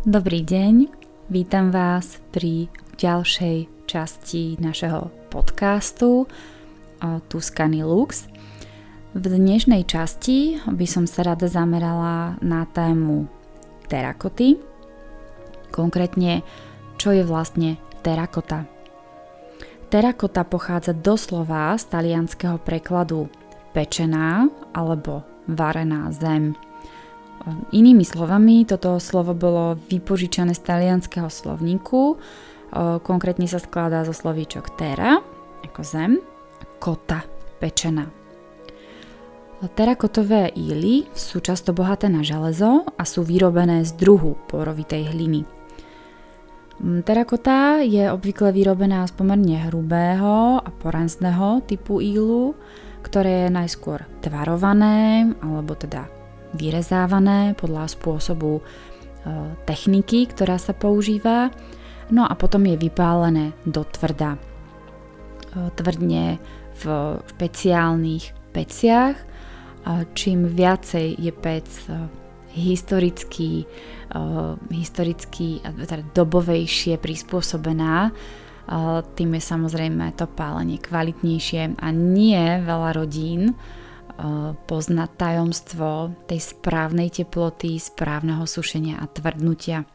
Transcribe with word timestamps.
Dobrý 0.00 0.40
deň, 0.40 0.88
vítam 1.28 1.68
vás 1.68 2.24
pri 2.32 2.72
ďalšej 2.96 3.84
časti 3.84 4.56
našeho 4.56 5.12
podcastu 5.28 6.24
Tuscany 7.28 7.84
Lux. 7.84 8.24
V 9.12 9.24
dnešnej 9.28 9.84
časti 9.84 10.56
by 10.64 10.86
som 10.88 11.04
sa 11.04 11.28
rada 11.28 11.44
zamerala 11.52 12.40
na 12.40 12.64
tému 12.72 13.28
terakoty, 13.92 14.56
konkrétne 15.68 16.48
čo 16.96 17.12
je 17.12 17.20
vlastne 17.20 17.76
terakota. 18.00 18.64
Terakota 19.92 20.48
pochádza 20.48 20.96
doslova 20.96 21.76
z 21.76 21.84
talianského 21.92 22.56
prekladu 22.56 23.28
pečená 23.76 24.48
alebo 24.72 25.28
varená 25.44 26.08
zem. 26.16 26.56
Inými 27.72 28.04
slovami, 28.04 28.68
toto 28.68 29.00
slovo 29.00 29.32
bolo 29.32 29.80
vypožičané 29.88 30.52
z 30.52 30.60
talianského 30.60 31.32
slovníku, 31.32 32.20
konkrétne 33.00 33.48
sa 33.48 33.56
skladá 33.56 34.04
zo 34.04 34.12
slovíčok 34.12 34.76
terra, 34.76 35.24
ako 35.64 35.80
zem, 35.80 36.20
kota, 36.76 37.24
pečená. 37.56 38.12
Terakotové 39.76 40.52
íly 40.56 41.08
sú 41.12 41.40
často 41.44 41.76
bohaté 41.76 42.08
na 42.08 42.24
železo 42.24 42.84
a 42.96 43.02
sú 43.04 43.24
vyrobené 43.24 43.84
z 43.84 43.92
druhu 43.96 44.36
porovitej 44.48 45.12
hliny. 45.12 45.44
Terakota 46.80 47.84
je 47.84 48.08
obvykle 48.08 48.56
vyrobená 48.56 49.04
z 49.04 49.12
pomerne 49.12 49.68
hrubého 49.68 50.64
a 50.64 50.68
porenzného 50.80 51.60
typu 51.68 52.00
ílu, 52.00 52.56
ktoré 53.04 53.48
je 53.48 53.50
najskôr 53.52 54.08
tvarované 54.24 55.28
alebo 55.44 55.76
teda 55.76 56.08
vyrezávané 56.54 57.54
podľa 57.54 57.90
spôsobu 57.90 58.60
e, 58.60 58.62
techniky, 59.66 60.30
ktorá 60.30 60.58
sa 60.58 60.74
používa. 60.74 61.50
No 62.10 62.26
a 62.26 62.34
potom 62.34 62.66
je 62.66 62.76
vypálené 62.78 63.54
do 63.62 63.86
tvrda. 63.86 64.36
E, 64.36 64.40
tvrdne 65.74 66.42
v 66.80 66.84
špeciálnych 67.36 68.54
peciach. 68.56 69.16
Čím 70.12 70.44
viacej 70.52 71.16
je 71.16 71.32
pec 71.32 71.64
e, 71.88 72.04
historicky, 72.52 73.64
historicky 74.74 75.62
teda 75.62 76.02
dobovejšie 76.12 76.98
prispôsobená, 76.98 78.10
tým 79.14 79.30
je 79.38 79.42
samozrejme 79.42 80.14
to 80.18 80.26
pálenie 80.26 80.82
kvalitnejšie 80.82 81.78
a 81.78 81.88
nie 81.94 82.42
veľa 82.62 82.90
rodín 82.94 83.54
poznať 84.68 85.10
tajomstvo 85.16 86.12
tej 86.28 86.40
správnej 86.44 87.08
teploty, 87.08 87.80
správneho 87.80 88.44
sušenia 88.44 89.00
a 89.00 89.08
tvrdnutia. 89.08 89.88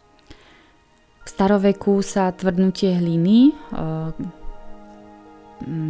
V 1.26 1.28
staroveku 1.30 2.02
sa 2.02 2.34
tvrdnutie 2.34 2.98
hliny 2.98 3.54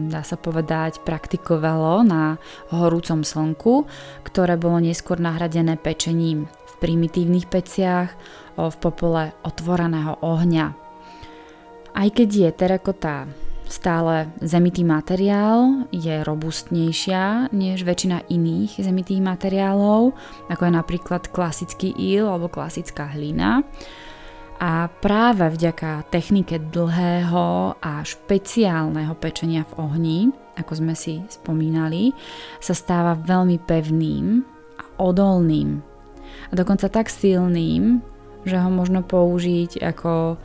dá 0.07 0.21
sa 0.21 0.37
povedať, 0.37 1.01
praktikovalo 1.01 2.05
na 2.05 2.37
horúcom 2.69 3.25
slnku, 3.25 3.89
ktoré 4.23 4.55
bolo 4.55 4.77
neskôr 4.79 5.17
nahradené 5.17 5.75
pečením 5.75 6.45
v 6.45 6.73
primitívnych 6.79 7.49
peciach 7.49 8.13
v 8.55 8.75
popole 8.79 9.33
otvoreného 9.43 10.21
ohňa. 10.21 10.67
Aj 11.95 12.09
keď 12.11 12.29
je 12.29 12.49
terakota 12.51 13.25
stále 13.65 14.29
zemitý 14.41 14.85
materiál 14.85 15.89
je 15.89 16.21
robustnejšia 16.21 17.49
než 17.53 17.81
väčšina 17.81 18.29
iných 18.29 18.81
zemitých 18.81 19.21
materiálov, 19.21 20.13
ako 20.49 20.61
je 20.65 20.73
napríklad 20.73 21.29
klasický 21.29 21.93
íl 21.97 22.29
alebo 22.29 22.49
klasická 22.49 23.09
hlina. 23.13 23.65
A 24.55 24.87
práve 24.87 25.51
vďaka 25.51 26.07
technike 26.07 26.71
dlhého 26.71 27.75
a 27.75 27.91
špeciálneho 28.07 29.11
pečenia 29.19 29.67
v 29.67 29.73
ohni, 29.83 30.19
ako 30.55 30.79
sme 30.79 30.95
si 30.95 31.19
spomínali, 31.27 32.15
sa 32.63 32.71
stáva 32.71 33.19
veľmi 33.19 33.59
pevným 33.59 34.47
a 34.79 34.83
odolným. 35.03 35.83
A 36.49 36.53
dokonca 36.55 36.87
tak 36.87 37.11
silným, 37.11 37.99
že 38.47 38.55
ho 38.55 38.69
možno 38.71 39.03
použiť 39.03 39.81
ako 39.83 40.39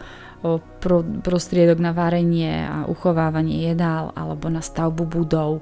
prostriedok 1.20 1.78
na 1.80 1.92
varenie 1.92 2.64
a 2.64 2.88
uchovávanie 2.88 3.68
jedál 3.68 4.12
alebo 4.16 4.48
na 4.48 4.64
stavbu 4.64 5.04
budov. 5.04 5.60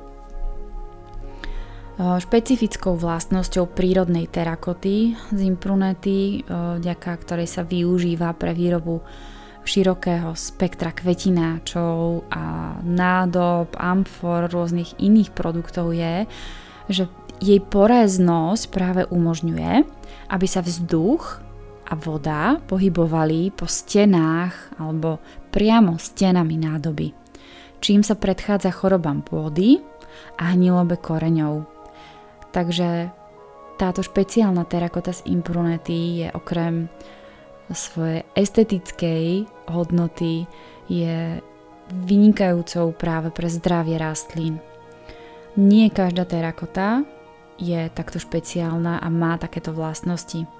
Špecifickou 1.99 2.95
vlastnosťou 2.95 3.75
prírodnej 3.75 4.31
terakoty 4.31 5.19
z 5.35 5.41
imprunety, 5.43 6.47
vďaka 6.47 7.11
ktorej 7.27 7.51
sa 7.51 7.67
využíva 7.67 8.31
pre 8.39 8.55
výrobu 8.55 9.03
širokého 9.67 10.31
spektra 10.39 10.95
kvetináčov 10.95 12.31
a 12.31 12.79
nádob, 12.87 13.75
amfor, 13.75 14.47
rôznych 14.47 14.95
iných 15.03 15.35
produktov 15.35 15.91
je, 15.91 16.31
že 16.87 17.05
jej 17.43 17.59
poreznosť 17.61 18.65
práve 18.71 19.03
umožňuje, 19.11 19.83
aby 20.31 20.47
sa 20.47 20.63
vzduch 20.63 21.43
a 21.89 21.97
voda 21.97 22.61
pohybovali 22.69 23.57
po 23.57 23.65
stenách 23.65 24.77
alebo 24.77 25.19
priamo 25.49 25.97
stenami 25.97 26.61
nádoby, 26.61 27.09
čím 27.81 28.05
sa 28.05 28.15
predchádza 28.15 28.69
chorobám 28.69 29.25
pôdy 29.25 29.81
a 30.37 30.53
hnilobe 30.53 31.01
koreňov. 31.01 31.65
Takže 32.53 33.09
táto 33.81 34.05
špeciálna 34.05 34.69
terakota 34.69 35.17
z 35.17 35.25
imprunety 35.33 36.25
je 36.25 36.29
okrem 36.35 36.93
svojej 37.73 38.25
estetickej 38.33 39.45
hodnoty 39.69 40.49
je 40.89 41.41
vynikajúcou 41.89 42.93
práve 42.97 43.29
pre 43.33 43.49
zdravie 43.49 44.01
rastlín. 44.01 44.61
Nie 45.57 45.93
každá 45.93 46.25
terakota 46.25 47.05
je 47.61 47.89
takto 47.93 48.21
špeciálna 48.21 49.01
a 49.01 49.09
má 49.13 49.37
takéto 49.37 49.73
vlastnosti. 49.75 50.58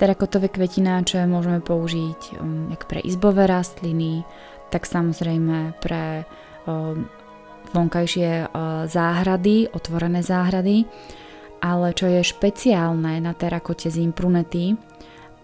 Terakotové 0.00 0.48
kvetináče 0.48 1.24
môžeme 1.28 1.60
použiť 1.62 2.40
um, 2.40 2.72
jak 2.72 2.88
pre 2.88 3.00
izbové 3.04 3.46
rastliny, 3.46 4.24
tak 4.72 4.88
samozrejme 4.88 5.78
pre 5.78 6.24
um, 6.64 7.06
vonkajšie 7.70 8.48
uh, 8.48 8.84
záhrady, 8.88 9.68
otvorené 9.70 10.24
záhrady. 10.24 10.88
Ale 11.62 11.94
čo 11.94 12.10
je 12.10 12.26
špeciálne 12.26 13.22
na 13.22 13.32
terakote 13.38 13.86
z 13.86 14.02
imprunety 14.02 14.74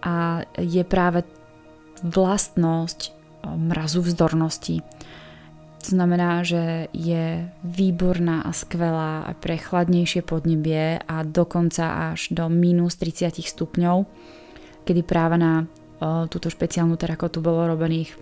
a 0.03 0.43
je 0.59 0.83
práve 0.83 1.23
vlastnosť 2.03 2.99
um, 3.45 3.71
mrazu 3.71 4.03
vzdornosti. 4.03 4.83
To 5.79 5.87
znamená, 5.95 6.43
že 6.43 6.91
je 6.91 7.47
výborná 7.63 8.43
a 8.43 8.51
skvelá 8.51 9.31
pre 9.39 9.55
chladnejšie 9.55 10.27
podnebie 10.27 10.99
a 10.99 11.23
dokonca 11.23 12.11
až 12.11 12.35
do 12.35 12.51
minus 12.51 12.99
30 12.99 13.39
stupňov 13.39 14.03
kedy 14.89 15.05
práve 15.05 15.37
na 15.37 15.69
o, 16.01 16.25
túto 16.25 16.49
špeciálnu 16.49 16.97
terakotu 16.97 17.45
bolo 17.45 17.69
robených 17.69 18.17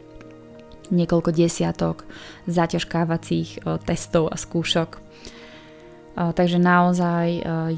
niekoľko 0.92 1.32
desiatok 1.32 2.04
zaťažkávacích 2.52 3.64
o, 3.64 3.80
testov 3.80 4.28
a 4.28 4.36
skúšok. 4.36 5.00
O, 5.00 5.00
takže 6.36 6.60
naozaj 6.60 7.28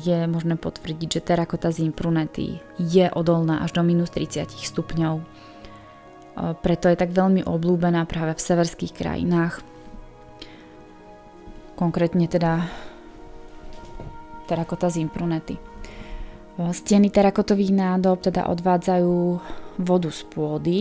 je 0.01 0.19
možné 0.25 0.57
potvrdiť, 0.57 1.21
že 1.21 1.25
terakota 1.25 1.69
z 1.69 1.85
imprunety 1.85 2.57
je 2.81 3.05
odolná 3.13 3.61
až 3.61 3.77
do 3.77 3.85
minus 3.85 4.09
30 4.09 4.49
stupňov. 4.57 5.21
Preto 6.63 6.87
je 6.87 6.95
tak 6.95 7.11
veľmi 7.11 7.43
oblúbená 7.43 8.07
práve 8.07 8.31
v 8.31 8.45
severských 8.47 8.95
krajinách. 8.95 9.59
Konkrétne 11.79 12.27
teda 12.27 12.67
terakota 14.51 14.91
z 14.91 14.99
imprunety. 15.07 15.55
Steny 16.59 17.07
terakotových 17.07 17.71
nádob 17.71 18.19
teda 18.19 18.51
odvádzajú 18.51 19.15
vodu 19.79 20.11
z 20.11 20.21
pôdy 20.27 20.79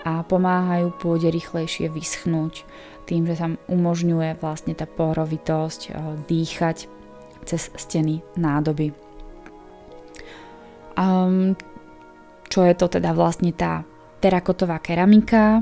a 0.00 0.24
pomáhajú 0.24 0.96
pôde 0.96 1.28
rýchlejšie 1.28 1.92
vyschnúť 1.92 2.64
tým, 3.04 3.28
že 3.28 3.36
sa 3.36 3.52
umožňuje 3.68 4.40
vlastne 4.40 4.72
tá 4.72 4.88
porovitosť 4.88 5.80
eh, 5.88 5.94
dýchať 6.24 6.88
cez 7.44 7.68
steny 7.76 8.24
nádoby. 8.40 8.96
Um, 10.96 11.52
čo 12.48 12.64
je 12.64 12.72
to 12.72 12.86
teda 12.88 13.12
vlastne 13.12 13.52
tá 13.52 13.84
terakotová 14.24 14.80
keramika? 14.80 15.60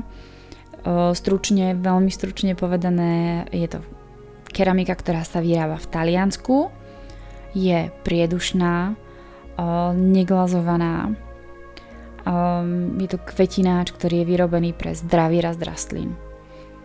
Uh, 0.83 1.11
stručne, 1.11 1.75
veľmi 1.75 2.07
stručne 2.07 2.55
povedané, 2.55 3.43
je 3.51 3.67
to 3.67 3.79
keramika, 4.53 4.93
ktorá 4.93 5.25
sa 5.25 5.41
vyrába 5.41 5.81
v 5.81 5.89
Taliansku, 5.89 6.69
je 7.57 7.89
priedušná, 8.05 8.93
neglazovaná. 9.97 11.13
Je 12.97 13.07
to 13.09 13.19
kvetináč, 13.19 13.91
ktorý 13.91 14.23
je 14.23 14.29
vyrobený 14.29 14.71
pre 14.77 14.95
zdravý 14.95 15.43
rast 15.43 15.59
rastlín. 15.59 16.15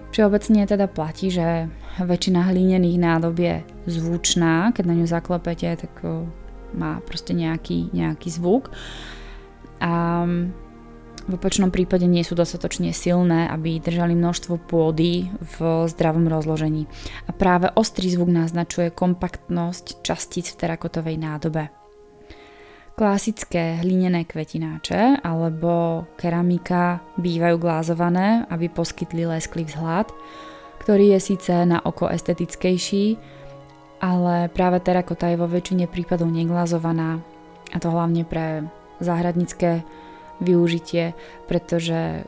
Všeobecne 0.08 0.64
teda 0.64 0.88
platí, 0.88 1.28
že 1.28 1.68
väčšina 2.00 2.48
hlinených 2.48 2.96
nádob 2.96 3.36
je 3.36 3.60
zvučná, 3.86 4.72
keď 4.72 4.84
na 4.88 4.94
ňu 4.96 5.06
zaklepete, 5.06 5.68
tak 5.76 5.92
má 6.72 7.00
proste 7.04 7.36
nejaký, 7.36 7.92
nejaký 7.92 8.28
zvuk. 8.32 8.72
A 9.78 10.24
v 11.28 11.36
opačnom 11.36 11.68
prípade 11.68 12.08
nie 12.08 12.24
sú 12.24 12.32
dostatočne 12.32 12.96
silné, 12.96 13.52
aby 13.52 13.76
držali 13.76 14.16
množstvo 14.16 14.56
pôdy 14.64 15.28
v 15.28 15.56
zdravom 15.92 16.24
rozložení. 16.24 16.88
A 17.28 17.36
práve 17.36 17.68
ostrý 17.76 18.08
zvuk 18.08 18.32
naznačuje 18.32 18.88
kompaktnosť 18.88 20.00
častíc 20.00 20.48
v 20.56 20.58
terakotovej 20.64 21.20
nádobe. 21.20 21.68
Klasické 22.98 23.78
hlinené 23.78 24.26
kvetináče 24.26 25.22
alebo 25.22 26.02
keramika 26.18 26.98
bývajú 27.20 27.60
glázované, 27.60 28.42
aby 28.50 28.66
poskytli 28.66 29.22
lesklý 29.22 29.68
vzhľad, 29.70 30.10
ktorý 30.82 31.14
je 31.14 31.20
síce 31.22 31.52
na 31.62 31.78
oko 31.78 32.10
estetickejší, 32.10 33.20
ale 34.02 34.50
práve 34.50 34.82
terakota 34.82 35.30
je 35.30 35.38
vo 35.38 35.46
väčšine 35.46 35.86
prípadov 35.86 36.26
neglazovaná 36.32 37.22
a 37.70 37.76
to 37.78 37.92
hlavne 37.92 38.26
pre 38.26 38.66
záhradnícke 38.98 39.84
využitie, 40.40 41.14
pretože 41.46 42.24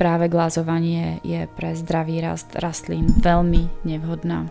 práve 0.00 0.32
glazovanie 0.32 1.20
je 1.26 1.44
pre 1.56 1.76
zdravý 1.76 2.24
rast 2.24 2.56
rastlín 2.56 3.12
veľmi 3.20 3.84
nevhodná. 3.84 4.48